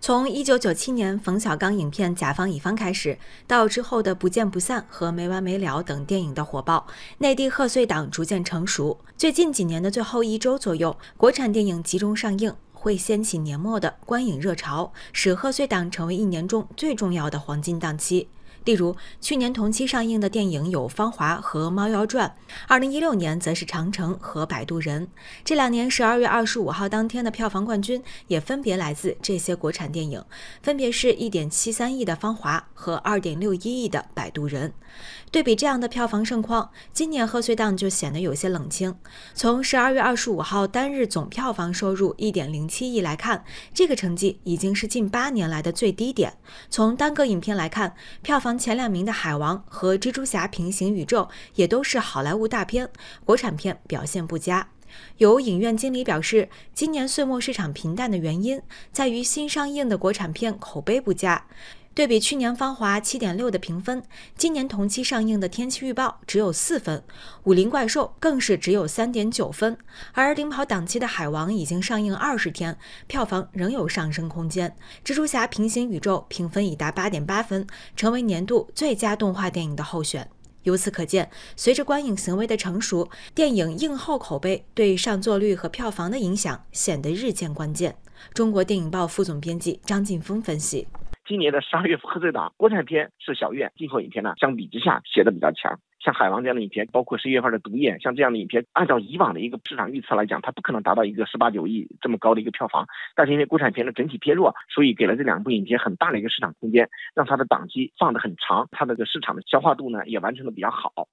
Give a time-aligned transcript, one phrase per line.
[0.00, 6.86] 从一九九七年冯小刚影片《甲方乙方》开始，到之后的《不见不散》和《没完没了》等电影的火爆，
[7.18, 9.00] 内地贺岁档逐渐成熟。
[9.16, 18.28] 最近几年的最后一周左右，国产电影集中上映，会掀起年末的观影热潮，使贺岁档成为一年中最重要的黄金档期。
[18.68, 22.28] 例如，去年同期上映的电影有《芳华》和《猫妖传》，
[22.66, 25.06] 二零一六年则是《长城》和《摆渡人》。
[25.42, 30.22] 这两年十二月二十五号当天的票房冠军也分别来自这些国产电影，
[30.62, 34.68] 分别是一点七三亿的《芳华》和二点六一亿的《摆渡人》。
[35.30, 38.94] 对比这样的票房盛况，今年贺岁档就显得有些冷清。
[39.34, 46.34] 从十二月二十五号单日总票房收入一点零七亿来看，这个成绩已经是近八年来的最低点。
[46.68, 51.22] 从单个影片来看，票房前两名的《海王》和《蜘蛛侠：平行宇宙》
[51.54, 52.90] 也都是好莱坞大片，
[53.24, 54.68] 国产片表现不佳。
[55.18, 61.46] 有影院经理表示，今年岁末市场平淡的原因在于新上映的国产片口碑不佳。
[61.98, 64.00] 对比去年《芳华》七点六的评分，
[64.36, 67.00] 今年同期上映的《天气预报》只有四分，
[67.42, 69.76] 《武林怪兽》更是只有三点九分。
[70.12, 72.78] 而领跑档期的《海王》已经上映二十天，
[73.08, 74.72] 票房仍有上升空间。
[75.04, 80.30] 《蜘蛛侠：平行宇宙》评分已达八点八分，成为年度最佳动画电影的候选。
[80.62, 87.96] 由此可见，随着观影行为的成熟，电影映后口碑对上座率和票房的影响显得日渐关键。
[88.32, 90.86] 中国电影报副总编辑张劲峰分析。
[91.28, 95.78] 今年的十二月贺岁档，国产片是小院，进口影片呢相比之下写的比较强。
[96.00, 102.86] 像海王这样的影片，包括十一月份的毒液，像这样的影片，按照以往的一个市场预测来讲，它不可能达到一个十八九亿这么高的一个票房。
[103.14, 111.08] 但是因为国产片的整体偏弱，所以给了这两部影片很大的一个市场空间，让它的档期放得很长，它的个市场的消化度呢也完成的比较好。